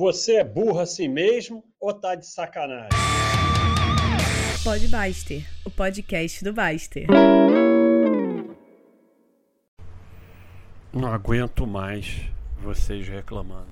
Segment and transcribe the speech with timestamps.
[0.00, 2.88] Você é burro assim mesmo ou tá de sacanagem?
[4.64, 7.06] Pode Baster, o podcast do Baster.
[10.90, 12.22] Não aguento mais
[12.62, 13.68] vocês reclamando.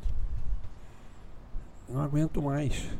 [1.88, 2.90] Não aguento mais.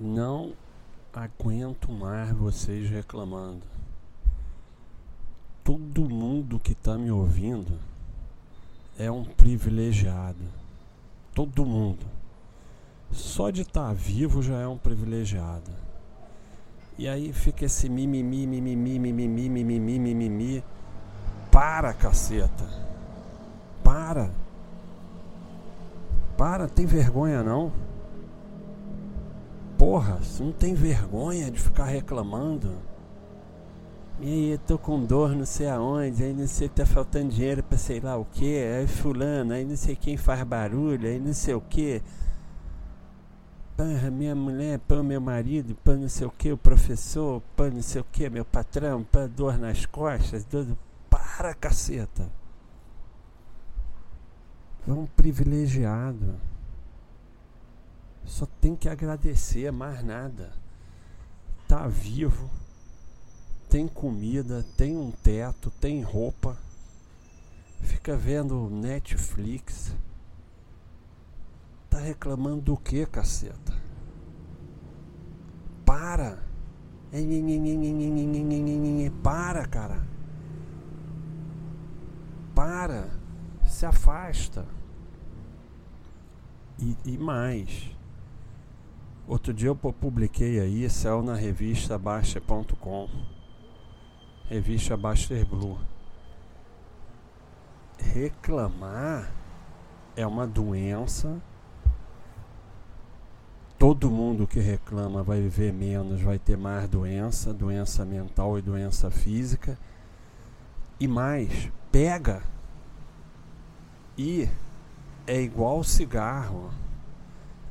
[0.00, 0.54] Não
[1.14, 3.62] aguento mais vocês reclamando.
[5.62, 7.78] Todo mundo que está me ouvindo
[8.98, 10.42] é um privilegiado.
[11.34, 12.06] Todo mundo.
[13.10, 15.70] Só de estar tá vivo já é um privilegiado.
[16.98, 20.64] E aí fica esse mimimi, mimimi, mimimi, mimimi, mimimi.
[21.50, 22.64] Para, caceta.
[23.84, 24.30] Para.
[26.36, 27.72] Para, tem vergonha não?
[29.78, 32.74] Porra, não tem vergonha de ficar reclamando?
[34.18, 37.62] E aí, eu tô com dor não sei aonde, aí não sei tá faltando dinheiro
[37.62, 41.34] pra sei lá o que, aí fulano, aí não sei quem faz barulho, aí não
[41.34, 42.02] sei o que.
[43.76, 47.82] Porra, minha mulher, pão meu marido, pão não sei o que, o professor, pão não
[47.82, 50.66] sei o que, meu patrão, pão dor nas costas, dor...
[51.10, 52.30] Para, caceta!
[54.88, 56.36] É um privilegiado.
[58.24, 60.52] Só tem que agradecer, mais nada.
[61.68, 62.48] Tá vivo,
[63.76, 66.56] tem comida, tem um teto, tem roupa.
[67.82, 69.94] Fica vendo Netflix.
[71.90, 73.74] Tá reclamando do que, caceta?
[75.84, 76.42] Para!
[79.22, 80.02] Para, cara!
[82.54, 83.10] Para!
[83.62, 84.64] Se afasta!
[86.78, 87.94] E, e mais.
[89.28, 93.35] Outro dia eu publiquei aí, saiu na revista Baixa.com,
[94.48, 95.78] revista Baster Blue.
[97.98, 99.32] Reclamar
[100.14, 101.40] é uma doença.
[103.78, 109.10] Todo mundo que reclama vai viver menos, vai ter mais doença, doença mental e doença
[109.10, 109.78] física.
[110.98, 112.42] E mais, pega.
[114.16, 114.48] E
[115.26, 116.70] é igual cigarro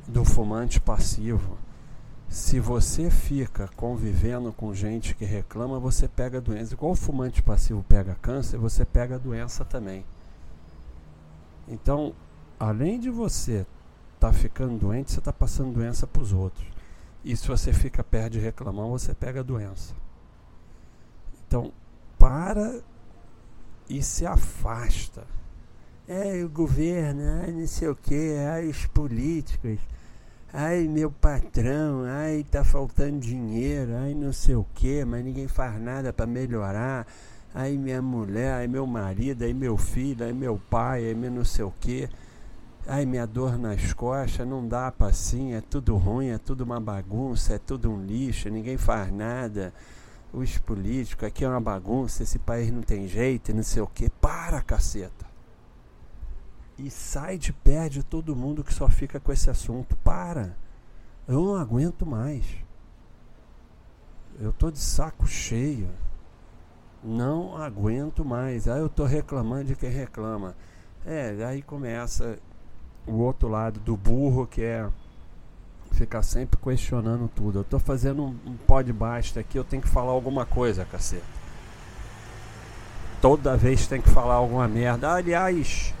[0.06, 1.58] do fumante passivo.
[2.28, 6.74] Se você fica convivendo com gente que reclama, você pega doença.
[6.74, 10.04] Igual o fumante passivo pega câncer, você pega doença também.
[11.68, 12.14] Então,
[12.58, 13.66] além de você
[14.14, 16.66] estar tá ficando doente, você está passando doença para os outros.
[17.24, 19.94] E se você fica perto de reclamar, você pega doença.
[21.46, 21.72] Então,
[22.18, 22.80] para
[23.88, 25.24] e se afasta.
[26.08, 29.78] É o governo, é não sei o que, é os políticos
[30.58, 35.78] Ai, meu patrão, ai, tá faltando dinheiro, ai, não sei o que, mas ninguém faz
[35.78, 37.06] nada para melhorar.
[37.54, 41.44] Ai, minha mulher, ai, meu marido, ai, meu filho, ai, meu pai, ai, meu não
[41.44, 42.08] sei o que.
[42.86, 46.80] Ai, minha dor nas costas, não dá para assim, é tudo ruim, é tudo uma
[46.80, 49.74] bagunça, é tudo um lixo, ninguém faz nada.
[50.32, 54.08] Os políticos, aqui é uma bagunça, esse país não tem jeito, não sei o que.
[54.08, 55.35] Para, caceta!
[56.78, 59.96] E sai de pé de todo mundo que só fica com esse assunto.
[59.96, 60.56] Para!
[61.26, 62.44] Eu não aguento mais.
[64.38, 65.88] Eu tô de saco cheio.
[67.02, 68.68] Não aguento mais.
[68.68, 70.54] Aí eu tô reclamando de quem reclama.
[71.04, 72.38] É, aí começa
[73.06, 74.88] o outro lado do burro que é
[75.92, 77.60] ficar sempre questionando tudo.
[77.60, 81.22] Eu tô fazendo um, um de basta aqui, eu tenho que falar alguma coisa, cacete.
[83.20, 85.12] Toda vez tem que falar alguma merda.
[85.12, 85.94] Aliás,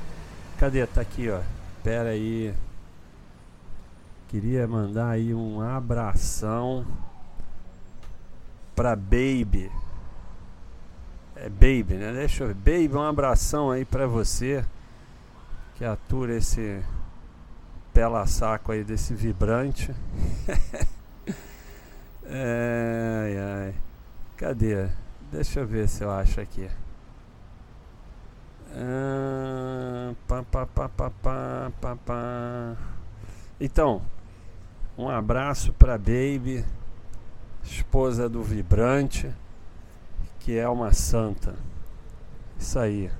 [0.58, 0.86] Cadê?
[0.86, 1.40] Tá aqui, ó.
[1.82, 2.54] Pera aí.
[4.28, 6.86] Queria mandar aí um abração
[8.74, 9.70] pra Baby.
[11.36, 12.12] É Baby, né?
[12.12, 12.54] Deixa eu ver.
[12.54, 14.64] Baby, um abração aí pra você
[15.76, 16.82] que atura esse
[17.92, 19.94] pela saco aí desse vibrante.
[22.24, 23.74] ai, ai.
[24.36, 24.88] Cadê?
[25.30, 26.68] Deixa eu ver se eu acho aqui.
[28.72, 29.25] Ah,
[30.26, 32.76] pá, pá, pá, pá, pá, pá, pá.
[33.60, 34.02] Então,
[34.98, 36.64] um abraço para Baby,
[37.62, 39.32] esposa do Vibrante,
[40.40, 41.54] que é uma santa.
[42.58, 43.10] Isso aí.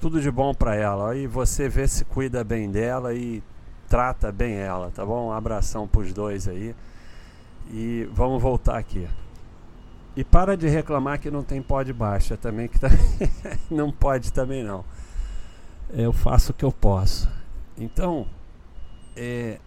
[0.00, 1.14] Tudo de bom para ela.
[1.16, 3.42] E você vê se cuida bem dela e
[3.88, 5.28] trata bem ela, tá bom?
[5.28, 6.74] Um abração pros dois aí.
[7.70, 9.08] E vamos voltar aqui.
[10.16, 12.88] E para de reclamar que não tem pó de baixa também, que tá...
[13.70, 14.84] não pode também não.
[15.90, 17.28] Eu faço o que eu posso.
[17.76, 18.26] Então,
[19.14, 19.58] é,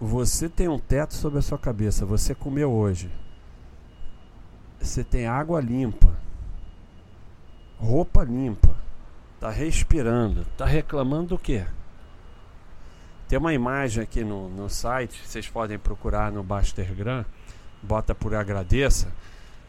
[0.00, 3.10] você tem um teto sobre a sua cabeça, você comeu hoje.
[4.80, 6.14] Você tem água limpa,
[7.78, 8.76] roupa limpa,
[9.40, 10.44] Tá respirando.
[10.56, 11.64] Tá reclamando do quê?
[13.28, 17.24] Tem uma imagem aqui no, no site, vocês podem procurar no Bastergram,
[17.82, 19.12] bota por agradeça,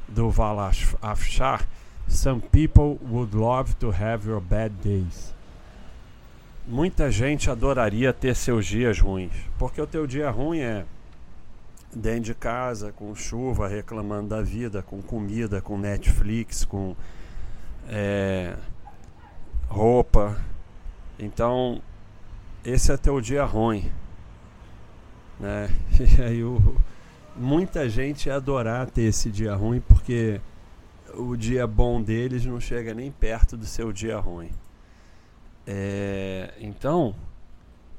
[0.07, 0.57] do Val
[1.01, 1.68] Afshar.
[2.09, 5.33] Some people would love to have your bad days.
[6.67, 10.85] Muita gente adoraria ter seus dias ruins, porque o teu dia ruim é
[11.95, 16.95] dentro de casa, com chuva, reclamando da vida, com comida, com Netflix, com
[17.88, 18.55] é,
[19.67, 20.35] roupa.
[21.17, 21.81] Então,
[22.65, 23.91] esse é teu dia ruim.
[25.39, 25.69] Né?
[26.17, 26.75] E aí o,
[27.35, 30.41] muita gente ia adorar ter esse dia ruim porque
[31.15, 34.51] o dia bom deles não chega nem perto do seu dia ruim.
[35.65, 37.15] É, então,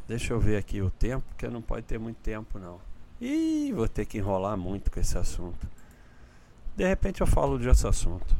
[0.08, 2.80] deixa eu ver aqui o tempo, porque não pode ter muito tempo não.
[3.20, 5.68] Ih, vou ter que enrolar muito com esse assunto.
[6.76, 8.34] De repente eu falo outro assunto.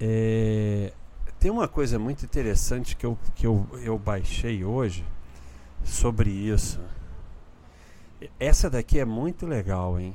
[0.00, 0.92] É,
[1.38, 5.04] tem uma coisa muito interessante que, eu, que eu, eu baixei hoje
[5.84, 6.80] sobre isso.
[8.40, 10.14] Essa daqui é muito legal, hein?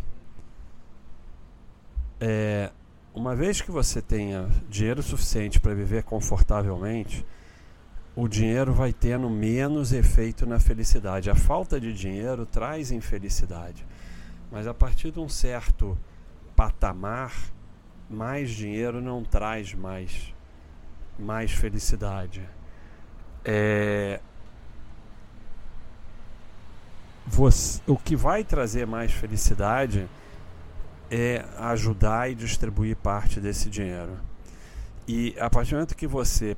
[2.20, 2.72] É,
[3.14, 7.26] uma vez que você tenha dinheiro suficiente para viver confortavelmente,
[8.16, 11.30] o dinheiro vai tendo menos efeito na felicidade.
[11.30, 13.86] A falta de dinheiro traz infelicidade.
[14.52, 15.98] Mas a partir de um certo
[16.56, 17.34] patamar,
[18.10, 20.34] mais dinheiro não traz mais,
[21.18, 22.48] mais felicidade.
[23.46, 24.20] É,
[27.26, 30.08] você, o que vai trazer mais felicidade
[31.16, 34.18] é ajudar e distribuir parte desse dinheiro.
[35.08, 36.58] E a partir do momento que você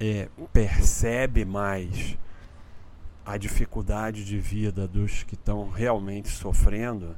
[0.00, 2.16] é, percebe mais
[3.26, 7.14] a dificuldade de vida dos que estão realmente sofrendo,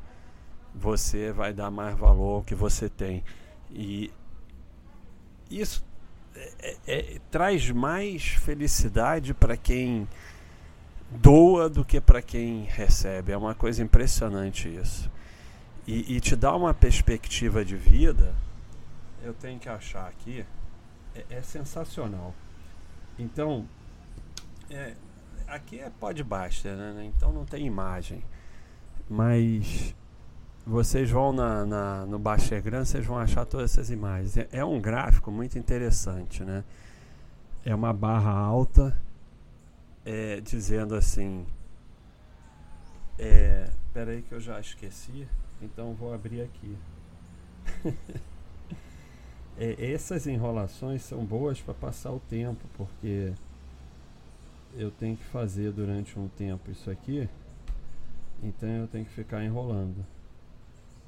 [0.74, 3.22] você vai dar mais valor ao que você tem.
[3.70, 4.12] E
[5.48, 5.84] isso
[6.34, 10.08] é, é, é traz mais felicidade para quem
[11.12, 13.30] doa do que para quem recebe.
[13.30, 15.08] É uma coisa impressionante isso.
[15.86, 18.34] E, e, te dá uma perspectiva de vida.
[19.22, 20.44] Eu tenho que achar aqui.
[21.14, 22.34] É, é sensacional.
[23.18, 23.66] Então,
[24.70, 24.94] é,
[25.46, 27.12] aqui é podbuster, né?
[27.16, 28.22] Então não tem imagem.
[29.08, 29.94] Mas
[30.64, 34.36] vocês vão na, na, no Baixegram, vocês vão achar todas essas imagens.
[34.36, 36.64] É, é, um gráfico muito interessante, né?
[37.64, 38.96] É uma barra alta
[40.04, 41.46] é, dizendo assim.
[43.18, 45.28] É, aí que eu já esqueci,
[45.62, 46.76] então vou abrir aqui.
[49.56, 53.32] é, essas enrolações são boas para passar o tempo, porque
[54.74, 57.28] eu tenho que fazer durante um tempo isso aqui,
[58.42, 60.04] então eu tenho que ficar enrolando.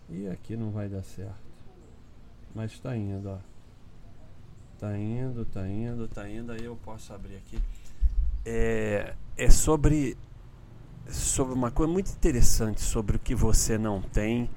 [0.09, 1.35] E aqui não vai dar certo.
[2.55, 3.39] Mas está indo, ó.
[4.79, 7.59] Tá indo, tá indo, tá indo, aí eu posso abrir aqui.
[8.45, 10.17] É, é sobre
[11.09, 14.51] sobre uma coisa muito interessante sobre o que você não tem.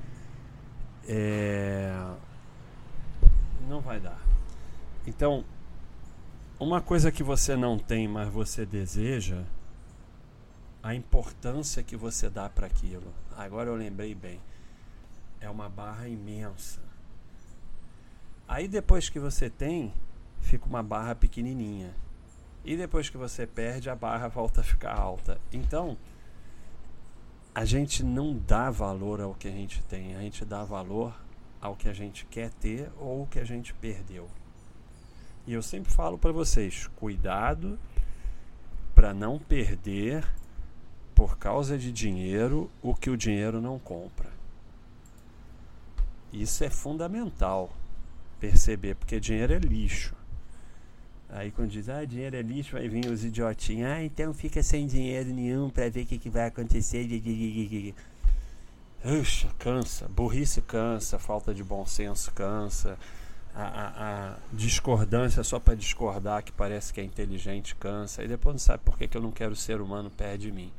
[1.07, 1.93] É,
[3.67, 4.19] não vai dar.
[5.05, 5.43] Então,
[6.59, 9.43] uma coisa que você não tem, mas você deseja,
[10.81, 13.13] a importância que você dá para aquilo.
[13.35, 14.39] Agora eu lembrei bem.
[15.39, 16.81] É uma barra imensa.
[18.47, 19.93] Aí depois que você tem,
[20.39, 21.93] fica uma barra pequenininha.
[22.63, 25.39] E depois que você perde, a barra volta a ficar alta.
[25.51, 25.97] Então,
[27.57, 31.11] a gente não dá valor ao que a gente tem, a gente dá valor
[31.59, 34.29] ao que a gente quer ter ou o que a gente perdeu.
[35.47, 37.79] E eu sempre falo para vocês: cuidado
[38.93, 40.23] para não perder
[41.15, 44.29] por causa de dinheiro o que o dinheiro não compra.
[46.31, 47.71] Isso é fundamental
[48.39, 50.13] perceber, porque dinheiro é lixo.
[51.29, 54.87] Aí quando diz, ah, dinheiro é lixo, vai vir os idiotinhos, ah, então fica sem
[54.87, 57.05] dinheiro nenhum para ver o que, que vai acontecer.
[59.03, 60.07] Uxa, cansa.
[60.07, 62.97] Burrice cansa, falta de bom senso cansa.
[63.53, 68.23] A, a, a discordância só para discordar, que parece que é inteligente, cansa.
[68.23, 70.71] E depois não sabe por que, que eu não quero ser humano perto de mim.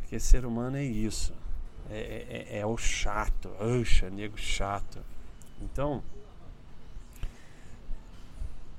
[0.00, 1.32] Porque ser humano é isso.
[1.90, 3.50] É, é, é, é o chato.
[3.60, 4.98] Uxa, nego chato.
[5.60, 6.02] Então,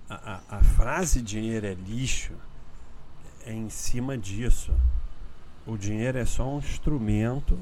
[0.09, 2.33] a, a, frase dinheiro é lixo
[3.45, 4.73] é em cima disso.
[5.65, 7.59] O dinheiro é só um instrumento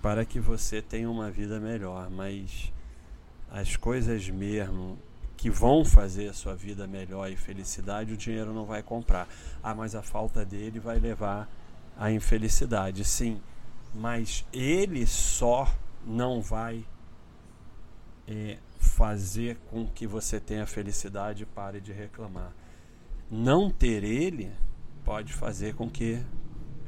[0.00, 2.72] para que você tenha uma vida melhor, mas
[3.50, 4.98] as coisas mesmo
[5.36, 9.28] que vão fazer a sua vida melhor e felicidade, o dinheiro não vai comprar.
[9.62, 11.48] Ah, mas a falta dele vai levar
[11.96, 13.04] à infelicidade.
[13.04, 13.40] Sim,
[13.94, 15.68] mas ele só
[16.06, 16.84] não vai
[18.26, 18.58] é,
[18.92, 22.52] fazer com que você tenha felicidade e pare de reclamar.
[23.30, 24.52] Não ter ele
[25.02, 26.22] pode fazer com que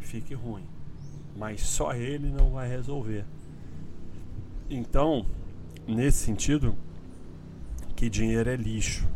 [0.01, 0.69] fique ruim,
[1.35, 3.25] mas só ele não vai resolver.
[4.69, 5.27] Então,
[5.87, 6.77] nesse sentido,
[7.97, 9.09] que dinheiro é lixo,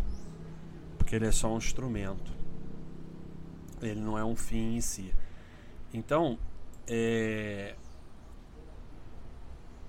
[0.97, 2.33] porque ele é só um instrumento,
[3.83, 5.15] ele não é um fim em si.
[5.93, 6.39] Então,
[6.87, 7.75] é,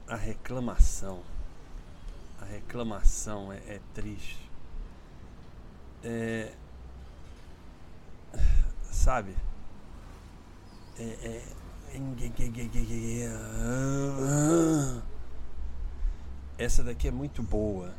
[0.05, 1.21] a reclamação,
[2.41, 4.50] a reclamação é, é triste.
[6.03, 6.53] É,
[8.84, 9.36] sabe?
[10.98, 11.43] É, é,
[16.58, 17.93] essa daqui é muito boa.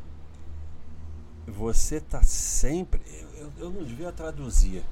[1.46, 3.00] Você tá sempre.
[3.36, 4.84] Eu, eu não devia traduzir.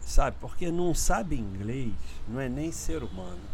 [0.00, 0.36] Sabe?
[0.40, 1.94] Porque não sabe inglês
[2.28, 3.53] não é nem ser humano.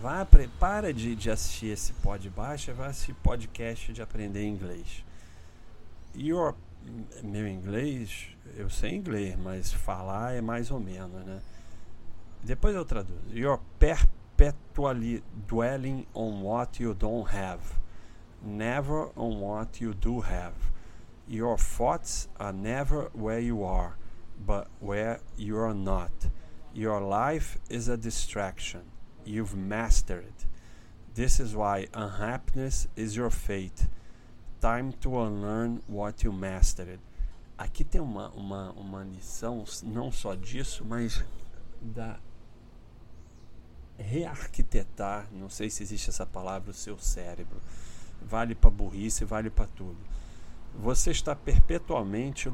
[0.00, 0.26] Vá,
[0.60, 5.04] para de, de assistir esse pod baixa, vai assistir podcast de aprender inglês.
[6.14, 6.54] Your,
[7.22, 11.40] meu inglês, eu sei inglês, mas falar é mais ou menos, né?
[12.42, 13.18] Depois eu traduzo.
[13.32, 17.62] You're perpetually dwelling on what you don't have,
[18.42, 20.54] never on what you do have.
[21.26, 23.96] Your thoughts are never where you are,
[24.38, 26.12] but where you are not.
[26.74, 28.95] Your life is a distraction.
[29.26, 30.32] You've mastered.
[31.14, 33.88] This is why unhappiness is your fate.
[34.60, 37.00] Time to unlearn what you mastered.
[37.58, 41.24] Aqui tem uma, uma, uma lição, não só disso, mas
[41.80, 42.18] da
[43.98, 47.58] rearquitetar, não sei se existe essa palavra, o seu cérebro.
[48.22, 49.98] Vale para burrice, vale para tudo.
[50.74, 52.50] Você está perpetuamente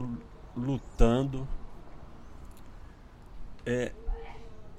[0.56, 1.48] lutando,
[3.66, 3.92] é,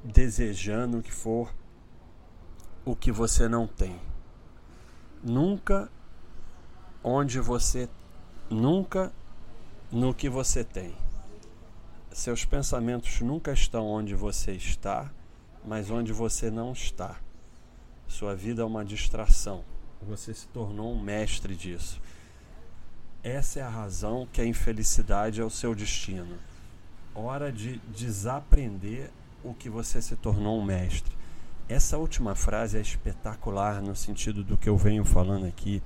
[0.03, 1.53] desejando que for
[2.85, 3.99] o que você não tem.
[5.23, 5.89] Nunca
[7.03, 7.89] onde você
[8.49, 9.11] nunca
[9.91, 10.95] no que você tem.
[12.11, 15.11] Seus pensamentos nunca estão onde você está
[15.65, 17.19] mas onde você não está.
[18.07, 19.63] Sua vida é uma distração.
[20.01, 22.01] Você se tornou um mestre disso.
[23.23, 26.37] Essa é a razão que a infelicidade é o seu destino.
[27.15, 29.09] Hora de desaprender
[29.43, 31.15] o que você se tornou um mestre.
[31.69, 35.81] Essa última frase é espetacular no sentido do que eu venho falando aqui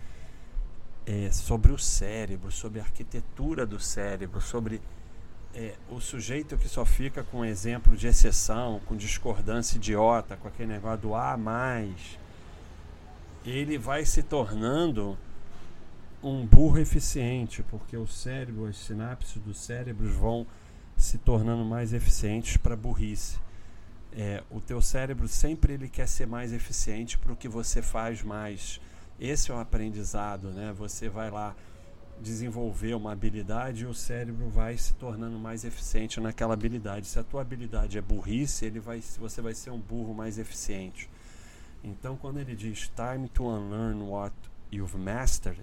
[1.06, 4.82] é, sobre o cérebro, sobre a arquitetura do cérebro, sobre
[5.54, 10.74] é, o sujeito que só fica com exemplo de exceção, com discordância idiota, com aquele
[10.74, 12.20] negócio do A mais,
[13.46, 15.18] ele vai se tornando
[16.22, 20.46] um burro eficiente, porque o cérebro, as sinapses dos cérebros vão
[20.98, 23.38] se tornando mais eficientes para burrice.
[24.20, 28.24] É, o teu cérebro sempre ele quer ser mais eficiente para o que você faz
[28.24, 28.82] mais.
[29.20, 30.74] Esse é o aprendizado, né?
[30.76, 31.56] Você vai lá
[32.20, 37.06] desenvolver uma habilidade, o cérebro vai se tornando mais eficiente naquela habilidade.
[37.06, 41.08] Se a tua habilidade é burrice, ele vai, você vai ser um burro mais eficiente.
[41.84, 44.36] Então, quando ele diz time to unlearn what
[44.72, 45.62] you've mastered,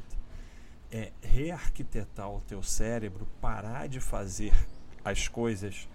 [0.93, 4.55] é rearquitetar o teu cérebro, parar de fazer
[5.05, 5.89] as coisas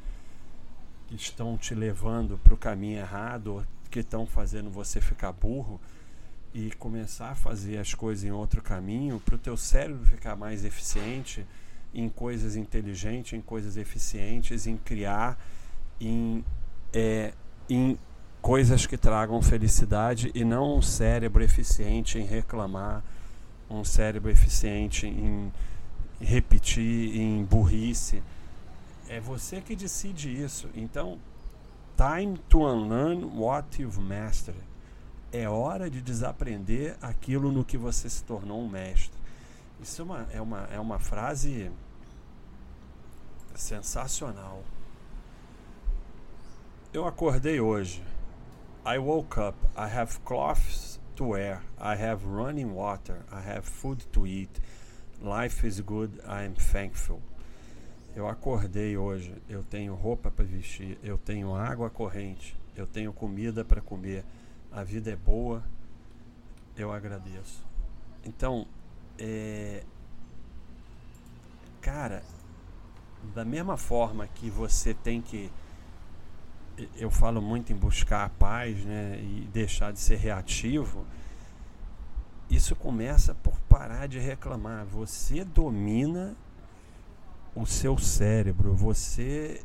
[1.10, 5.82] que estão te levando para o caminho errado, que estão fazendo você ficar burro
[6.54, 10.64] e começar a fazer as coisas em outro caminho, para o teu cérebro ficar mais
[10.64, 11.46] eficiente
[11.94, 15.44] em coisas inteligentes, em coisas eficientes, em criar,
[16.00, 16.46] em,
[16.94, 17.34] é,
[17.68, 17.98] em
[18.40, 23.04] coisas que tragam felicidade e não um cérebro eficiente em reclamar,
[23.68, 25.52] um cérebro eficiente em
[26.22, 28.22] repetir, em burrice.
[29.10, 30.70] É você que decide isso.
[30.76, 31.20] Então,
[31.98, 34.62] time to unlearn what you've mastered
[35.32, 39.18] é hora de desaprender aquilo no que você se tornou um mestre.
[39.82, 41.72] Isso é uma, é uma, é uma frase
[43.56, 44.64] sensacional.
[46.94, 48.04] Eu acordei hoje.
[48.86, 49.58] I woke up.
[49.76, 51.62] I have clothes to wear.
[51.80, 53.26] I have running water.
[53.32, 54.62] I have food to eat.
[55.22, 56.20] Life is good.
[56.26, 57.22] I am thankful.
[58.16, 59.34] Eu acordei hoje.
[59.48, 60.98] Eu tenho roupa para vestir.
[61.04, 62.58] Eu tenho água corrente.
[62.76, 64.24] Eu tenho comida para comer
[64.72, 65.64] a vida é boa,
[66.78, 67.66] eu agradeço.
[68.24, 68.68] Então,
[69.18, 69.84] é,
[71.82, 72.24] cara,
[73.34, 75.52] da mesma forma que você tem que
[76.96, 81.06] eu falo muito em buscar a paz, né, e deixar de ser reativo.
[82.50, 84.86] Isso começa por parar de reclamar.
[84.86, 86.38] Você domina
[87.56, 89.64] o seu cérebro, você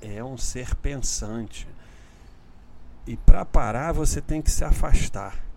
[0.00, 1.66] é um ser pensante.
[3.06, 5.48] E para parar você tem que se afastar.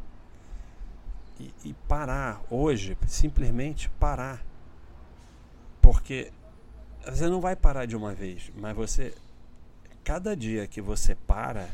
[1.41, 4.43] e, e parar hoje, simplesmente parar.
[5.81, 6.31] Porque
[7.05, 9.13] você não vai parar de uma vez, mas você
[10.03, 11.67] cada dia que você para,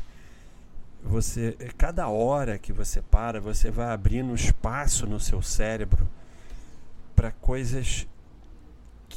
[1.02, 6.08] você cada hora que você para, você vai abrindo espaço no seu cérebro
[7.14, 8.06] para coisas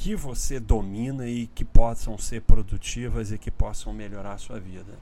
[0.02, 4.98] que você domina e que possam ser produtivas e que possam melhorar a sua vida.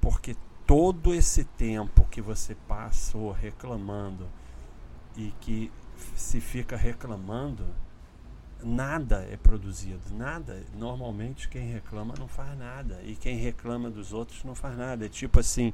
[0.00, 0.34] Porque
[0.66, 4.26] todo esse tempo que você passou reclamando
[5.14, 5.70] e que
[6.16, 7.66] se fica reclamando,
[8.64, 10.64] nada é produzido, nada.
[10.74, 15.04] Normalmente quem reclama não faz nada e quem reclama dos outros não faz nada.
[15.04, 15.70] É tipo assim,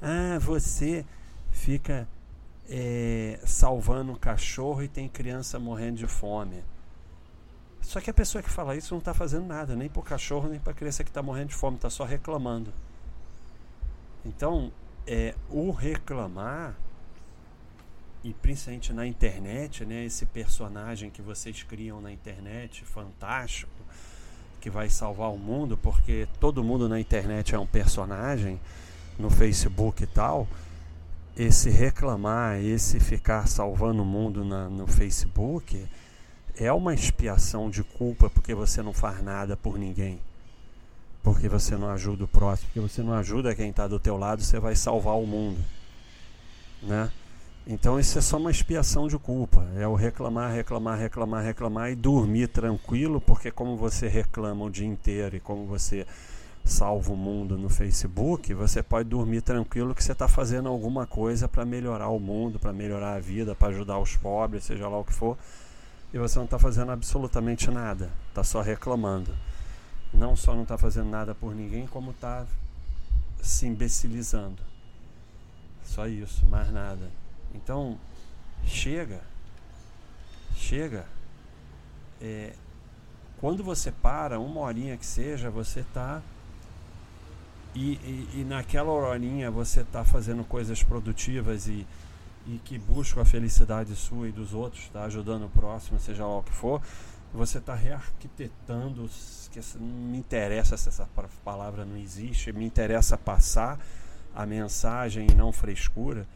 [0.00, 1.04] ah, você
[1.50, 2.08] fica
[2.66, 6.64] é, salvando um cachorro e tem criança morrendo de fome.
[7.82, 10.48] Só que a pessoa que fala isso não está fazendo nada, nem para o cachorro,
[10.48, 12.72] nem para a criança que está morrendo de fome, está só reclamando.
[14.24, 14.72] Então,
[15.06, 16.76] é, o reclamar,
[18.22, 23.72] e principalmente na internet, né, esse personagem que vocês criam na internet, fantástico,
[24.60, 28.60] que vai salvar o mundo, porque todo mundo na internet é um personagem,
[29.18, 30.46] no Facebook e tal,
[31.36, 35.88] esse reclamar, esse ficar salvando o mundo na, no Facebook
[36.56, 40.20] é uma expiação de culpa porque você não faz nada por ninguém.
[41.22, 44.42] Porque você não ajuda o próximo, porque você não ajuda quem está do teu lado,
[44.42, 45.58] você vai salvar o mundo.
[46.82, 47.10] Né?
[47.64, 49.64] Então isso é só uma expiação de culpa.
[49.76, 54.86] É o reclamar, reclamar, reclamar, reclamar e dormir tranquilo, porque como você reclama o dia
[54.86, 56.04] inteiro e como você
[56.64, 61.48] salva o mundo no Facebook, você pode dormir tranquilo que você está fazendo alguma coisa
[61.48, 65.04] para melhorar o mundo, para melhorar a vida, para ajudar os pobres, seja lá o
[65.04, 65.36] que for
[66.12, 69.34] e você não está fazendo absolutamente nada, está só reclamando.
[70.12, 72.46] Não só não está fazendo nada por ninguém, como está
[73.40, 74.62] se imbecilizando.
[75.84, 77.10] Só isso, mais nada.
[77.54, 77.98] Então,
[78.64, 79.22] chega,
[80.54, 81.06] chega.
[82.20, 82.52] É,
[83.40, 86.20] quando você para, uma horinha que seja, você está.
[87.74, 91.86] E, e, e naquela horinha você está fazendo coisas produtivas e
[92.46, 96.38] e que buscam a felicidade sua e dos outros, tá ajudando o próximo, seja lá
[96.38, 96.82] o que for,
[97.32, 99.08] você está rearquitetando,
[99.50, 101.08] que me interessa se essa
[101.44, 103.80] palavra não existe, me interessa passar
[104.34, 106.26] a mensagem e não frescura.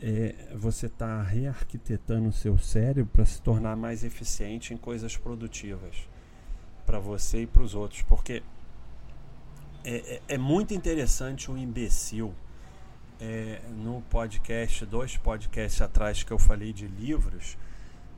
[0.00, 6.06] É, você está rearquitetando o seu cérebro para se tornar mais eficiente em coisas produtivas
[6.84, 8.42] para você e para os outros, porque
[9.84, 12.34] é, é, é muito interessante o imbecil
[13.20, 17.56] é, no podcast, dois podcasts atrás que eu falei de livros,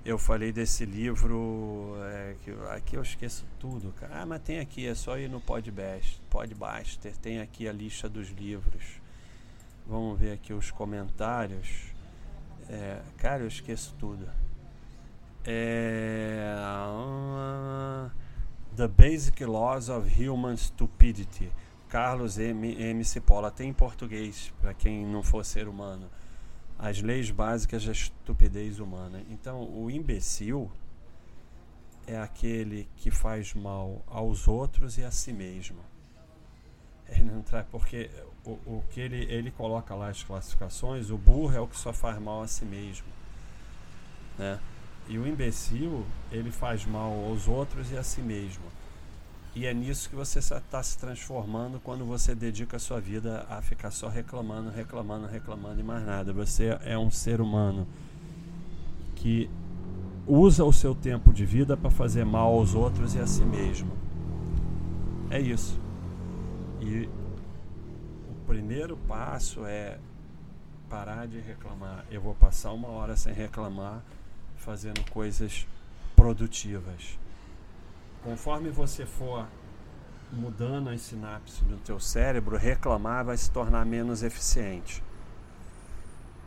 [0.05, 4.23] eu falei desse livro é, que aqui eu esqueço tudo, cara.
[4.23, 8.31] Ah, mas tem aqui, é só ir no Podbast, Podbaster, tem aqui a lista dos
[8.31, 9.01] livros.
[9.87, 11.93] Vamos ver aqui os comentários.
[12.69, 14.29] É, cara, eu esqueço tudo.
[15.45, 18.11] É, uh,
[18.77, 21.51] The Basic Laws of Human Stupidity
[21.89, 22.75] Carlos M.
[22.81, 23.05] M.
[23.05, 23.51] Cipolla.
[23.51, 26.09] Tem em português, para quem não for ser humano.
[26.79, 29.23] As leis básicas da estupidez humana.
[29.31, 30.71] Então, o imbecil
[32.07, 35.79] é aquele que faz mal aos outros e a si mesmo.
[37.09, 38.11] Ele não traz, porque
[38.45, 41.91] o, o que ele, ele coloca lá as classificações, o burro é o que só
[41.91, 43.07] faz mal a si mesmo.
[44.37, 44.61] Né?
[45.09, 48.65] E o imbecil, ele faz mal aos outros e a si mesmo.
[49.55, 53.61] E é nisso que você está se transformando quando você dedica a sua vida a
[53.61, 56.33] ficar só reclamando, reclamando, reclamando e mais nada.
[56.33, 57.87] Você é um ser humano
[59.17, 59.51] que
[60.27, 63.91] usa o seu tempo de vida para fazer mal aos outros e a si mesmo.
[65.31, 65.81] É isso.
[66.81, 67.09] E
[68.31, 69.99] o primeiro passo é
[70.89, 72.05] parar de reclamar.
[72.11, 74.03] Eu vou passar uma hora sem reclamar,
[74.57, 75.67] fazendo coisas
[76.15, 77.19] produtivas
[78.23, 79.47] Conforme você for
[80.33, 85.03] mudando as sinapses do teu cérebro, reclamar vai se tornar menos eficiente.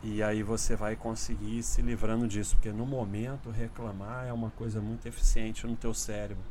[0.02, 4.50] E aí você vai conseguir ir se livrando disso, porque no momento reclamar é uma
[4.50, 6.44] coisa muito eficiente no teu cérebro.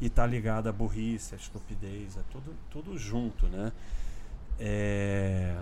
[0.00, 3.72] E está ligado à burrice, à estupidez, é tudo, tudo junto, né?
[4.58, 5.56] É...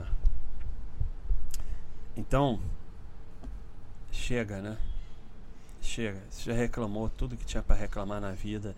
[2.17, 2.61] Então,
[4.11, 4.79] chega, né?
[5.89, 6.23] Chega.
[6.31, 8.77] Você já reclamou tudo que tinha para reclamar na vida.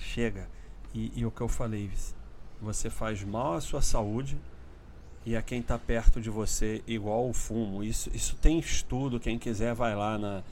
[0.00, 0.48] Chega.
[0.94, 1.90] E, e, o que eu falei,
[2.60, 4.38] você faz mal à sua saúde
[5.24, 7.82] e a quem está perto de você, igual o fumo.
[7.82, 9.20] Isso, isso tem estudo.
[9.20, 10.42] Quem quiser, vai lá na,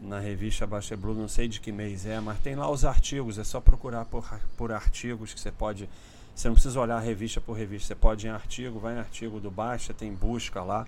[0.00, 3.38] na revista Baixa Blue, não sei de que mês é, mas tem lá os artigos.
[3.38, 5.88] É só procurar por, por artigos que você pode.
[6.34, 7.88] Você não precisa olhar revista por revista.
[7.88, 10.86] Você pode ir em artigo, vai em artigo do Baixa, tem busca lá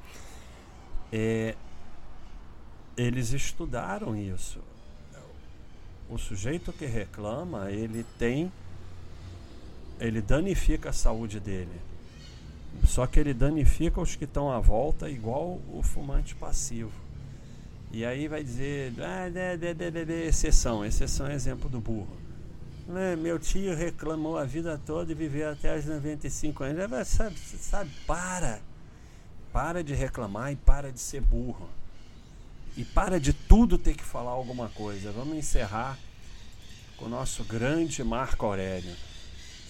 [1.12, 1.54] é,
[2.96, 4.60] eles estudaram isso.
[6.08, 8.52] O sujeito que reclama, ele tem.
[9.98, 11.80] Ele danifica a saúde dele.
[12.84, 16.92] Só que ele danifica os que estão à volta, igual o fumante passivo.
[17.90, 22.16] E aí vai dizer, ah, de, de, de, de, exceção, exceção é exemplo do burro.
[22.96, 27.08] É, meu tio reclamou a vida toda e viveu até os 95 anos.
[27.08, 28.60] Sabe, sabe, para.
[29.52, 31.68] Para de reclamar e para de ser burro.
[32.76, 35.12] E para de tudo ter que falar alguma coisa.
[35.12, 35.98] Vamos encerrar
[36.96, 38.94] com o nosso grande Marco Aurélio.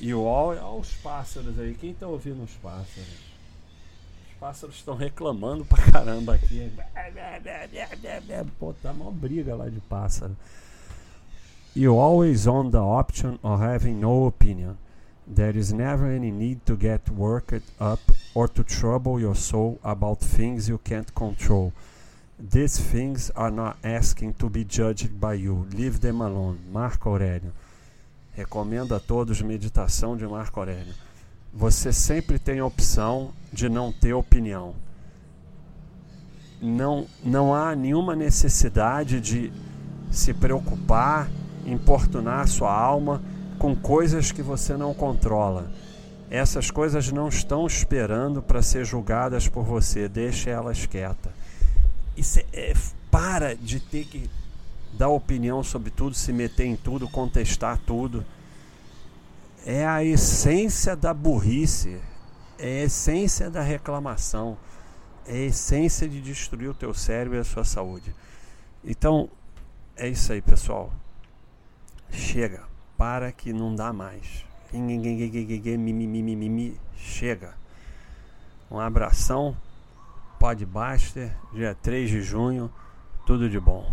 [0.01, 1.75] E olha os pássaros aí.
[1.75, 3.09] Quem está ouvindo os pássaros?
[4.33, 6.73] Os pássaros estão reclamando pra caramba aqui.
[8.59, 10.37] Pô, tá uma briga lá de pássaro.
[11.77, 14.77] You always own the option of having no opinion.
[15.27, 18.01] There is never any need to get worked up
[18.35, 21.73] or to trouble your soul about things you can't control.
[22.39, 25.67] These things are not asking to be judged by you.
[25.73, 26.59] Leave them alone.
[26.73, 27.53] Marco Aurélio.
[28.33, 30.95] Recomendo a todos meditação de Marco Aurélio.
[31.53, 34.75] Você sempre tem a opção de não ter opinião.
[36.61, 39.53] Não, não há nenhuma necessidade de
[40.11, 41.31] se preocupar,
[41.65, 43.23] importunar sua alma
[43.61, 45.71] com coisas que você não controla.
[46.29, 50.09] Essas coisas não estão esperando para ser julgadas por você.
[50.09, 51.34] Deixe elas quietas.
[52.17, 52.75] Isso é, é,
[53.11, 54.31] para de ter que
[54.93, 58.25] dar opinião sobre tudo, se meter em tudo, contestar tudo.
[59.67, 61.99] É a essência da burrice,
[62.59, 64.57] é a essência da reclamação,
[65.27, 68.15] é a essência de destruir o teu cérebro e a sua saúde.
[68.85, 69.29] Então,
[69.97, 70.93] é isso aí, pessoal.
[72.11, 72.63] Chega,
[72.97, 74.45] para que não dá mais.
[76.97, 77.55] Chega.
[78.71, 79.57] Um abração.
[80.45, 82.71] Podbuster, dia 3 de junho.
[83.25, 83.91] Tudo de bom.